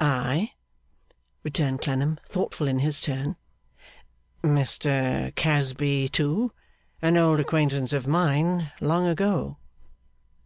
'Ay?' 0.00 0.54
returned 1.42 1.82
Clennam, 1.82 2.18
thoughtful 2.24 2.66
in 2.66 2.78
his 2.78 3.02
turn. 3.02 3.36
'Mr 4.42 5.34
Casby, 5.34 6.08
too! 6.08 6.50
An 7.02 7.18
old 7.18 7.38
acquaintance 7.38 7.92
of 7.92 8.06
mine, 8.06 8.72
long 8.80 9.06
ago! 9.06 9.58